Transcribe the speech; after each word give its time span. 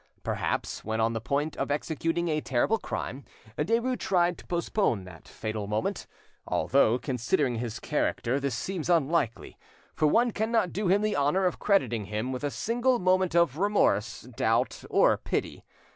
Perhaps, 0.23 0.83
when 0.83 0.99
on 0.99 1.13
the 1.13 1.21
point 1.21 1.55
of 1.57 1.69
executing 1.69 2.27
a 2.27 2.41
terrible 2.41 2.79
crime, 2.79 3.23
Derues 3.55 3.99
tried 3.99 4.35
to 4.39 4.47
postpone 4.47 5.03
the 5.03 5.21
fatal 5.25 5.67
moment, 5.67 6.07
although, 6.47 6.97
considering 6.97 7.57
his 7.57 7.79
character, 7.79 8.39
this 8.39 8.55
seems 8.55 8.89
unlikely, 8.89 9.59
for 9.93 10.07
one 10.07 10.31
cannot 10.31 10.73
do 10.73 10.87
him 10.87 11.03
the 11.03 11.15
honour 11.15 11.45
of 11.45 11.59
crediting 11.59 12.05
him 12.05 12.31
with 12.31 12.43
a 12.43 12.49
single 12.49 12.97
moment 12.97 13.35
of 13.35 13.59
remorse, 13.59 14.21
doubt, 14.35 14.83
or 14.89 15.17
pity. 15.17 15.63